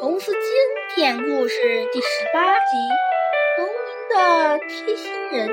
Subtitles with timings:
[0.00, 0.40] 红色经
[0.96, 1.56] 典故事》
[1.92, 2.76] 第十八集
[3.58, 5.48] 《农民的贴心人》。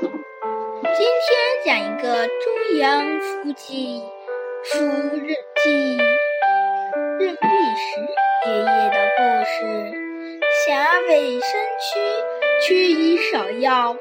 [0.00, 4.02] 今天讲一个中央书记
[4.64, 5.96] 夫日记
[7.18, 7.46] 任弼
[7.76, 7.90] 时
[8.46, 9.92] 爷爷的故事。
[10.66, 11.98] 陕北山区
[12.66, 13.94] 缺医少药，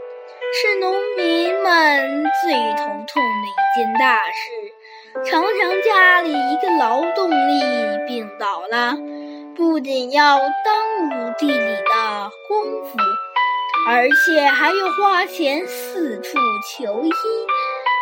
[0.53, 5.23] 是农民们最头痛的一件大事。
[5.25, 7.61] 常常家里一个劳动力
[8.07, 8.95] 病倒了，
[9.79, 12.97] 不仅要耽误地里的功夫，
[13.87, 17.11] 而且还要花钱四处求医。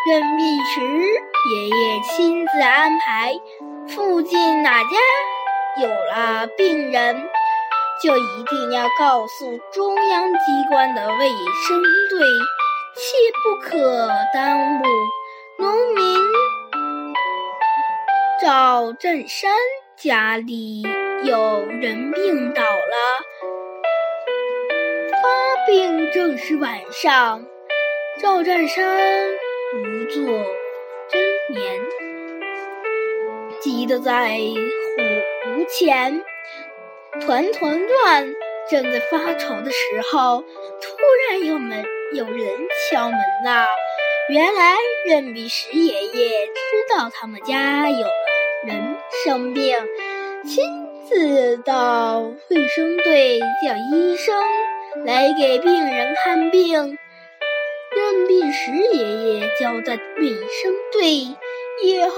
[0.09, 3.35] 任弼时爷爷亲自安排，
[3.89, 4.89] 附近哪家
[5.79, 7.29] 有了病人，
[8.01, 10.39] 就一定要告诉中央机
[10.71, 12.27] 关的卫生队，
[12.95, 14.83] 切不可耽误
[15.59, 16.17] 农民。
[18.41, 19.51] 赵振山
[19.95, 20.83] 家里
[21.23, 22.95] 有人病倒了，
[25.21, 27.45] 发病正是晚上。
[28.21, 29.29] 赵占山
[29.75, 30.23] 无作
[31.09, 31.81] 真眠，
[33.59, 35.03] 急得在火
[35.51, 36.23] 炉前
[37.21, 38.33] 团团转。
[38.69, 40.43] 正在发愁的时候，
[40.81, 40.97] 突
[41.29, 42.47] 然有门有人
[42.91, 43.65] 敲门了。
[44.29, 48.07] 原来任弼时爷爷知道他们家有。
[48.65, 49.77] 人生病，
[50.43, 54.35] 亲自到卫生队叫医生
[55.05, 56.97] 来给病人看病。
[57.95, 61.35] 任弼时爷爷交代卫生队，
[61.83, 62.17] 以后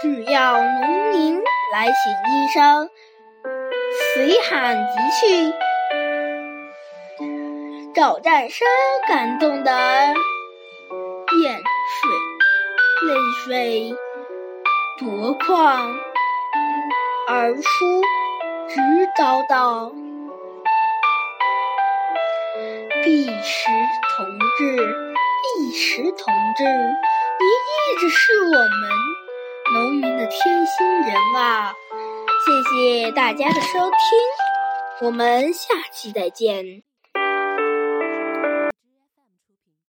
[0.00, 1.42] 只要农民
[1.72, 2.90] 来请医生，
[4.14, 4.92] 随喊即
[5.26, 5.52] 去。
[7.94, 8.68] 赵占山
[9.08, 9.72] 感动的
[11.42, 11.54] 眼
[11.94, 12.10] 水
[13.06, 13.14] 泪
[13.44, 13.96] 水。
[14.98, 15.94] 夺眶
[17.28, 17.60] 而出，
[19.16, 19.90] 直叨道
[23.02, 23.70] ：“弼时
[24.14, 24.26] 同
[24.58, 24.76] 志，
[25.42, 28.60] 弼时同志，你一直是我们
[29.72, 31.72] 农民的贴心人啊！
[32.44, 32.62] 谢
[33.02, 33.88] 谢大家的收听，
[35.00, 36.82] 我们下期再见。”